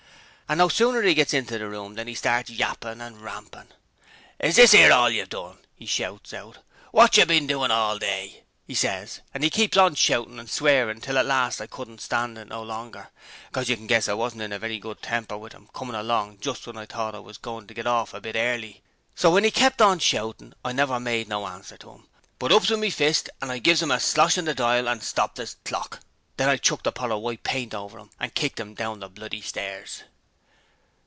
An' 0.51 0.57
no 0.57 0.67
sooner 0.67 1.01
'e 1.01 1.13
gits 1.13 1.33
inter 1.33 1.57
the 1.59 1.69
room 1.69 1.93
than 1.93 2.09
'e 2.09 2.13
starts 2.13 2.49
yappin' 2.49 2.99
an' 2.99 3.21
rampin'." 3.21 3.69
"Is 4.37 4.57
this 4.57 4.73
'ere 4.73 4.91
hall 4.91 5.09
you've 5.09 5.29
done?" 5.29 5.59
'e 5.79 5.85
shouts 5.85 6.33
out. 6.33 6.57
"Wotcher 6.91 7.25
bin 7.25 7.43
up 7.45 7.49
to 7.69 7.73
hall 7.73 7.97
day?" 7.97 8.43
'e 8.67 8.73
ses, 8.73 9.21
an' 9.33 9.45
'e 9.45 9.49
keeps 9.49 9.77
on 9.77 9.95
shouting' 9.95 10.39
an' 10.39 10.47
swearin' 10.47 10.99
till 10.99 11.17
at 11.17 11.25
last 11.25 11.61
I 11.61 11.67
couldn't 11.67 12.01
stand 12.01 12.37
it 12.37 12.49
no 12.49 12.61
longer, 12.63 13.11
'cos 13.53 13.69
you 13.69 13.77
can 13.77 13.87
guess 13.87 14.09
I 14.09 14.13
wasn't 14.13 14.41
in 14.41 14.51
a 14.51 14.59
very 14.59 14.77
good 14.77 15.01
temper 15.01 15.37
with 15.37 15.55
'im 15.55 15.69
comin' 15.71 15.95
along 15.95 16.39
jist 16.41 16.65
then 16.65 16.73
w'en 16.73 16.83
I 16.83 16.93
thought 16.93 17.15
I 17.15 17.19
was 17.19 17.37
goin' 17.37 17.65
to 17.67 17.73
get 17.73 17.87
orf 17.87 18.13
a 18.13 18.19
bit 18.19 18.35
early 18.35 18.81
so 19.15 19.29
w'en 19.29 19.45
'e 19.45 19.51
kept 19.51 19.81
on 19.81 19.99
shoutin' 19.99 20.53
I 20.65 20.73
never 20.73 20.99
made 20.99 21.29
no 21.29 21.47
answer 21.47 21.77
to 21.77 21.93
'im, 21.93 22.07
but 22.39 22.51
ups 22.51 22.69
with 22.69 22.81
me 22.81 22.89
fist 22.89 23.29
an' 23.41 23.51
I 23.51 23.59
gives 23.59 23.81
'im 23.81 23.91
a 23.91 24.01
slosh 24.01 24.37
in 24.37 24.43
the 24.43 24.53
dial 24.53 24.89
an' 24.89 24.99
stopped 24.99 25.39
'is 25.39 25.55
clock! 25.63 26.01
Then 26.35 26.49
I 26.49 26.57
chucked 26.57 26.83
the 26.83 26.91
pot 26.91 27.09
o' 27.11 27.21
w'ite 27.21 27.43
paint 27.43 27.71
hover 27.71 27.99
'im, 27.99 28.09
an' 28.19 28.31
kicked 28.31 28.59
'im 28.59 28.73
down 28.73 28.99
the 28.99 29.07
bloody 29.07 29.39
stairs.' 29.39 30.03